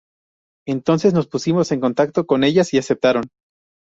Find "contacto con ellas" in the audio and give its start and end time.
1.79-2.73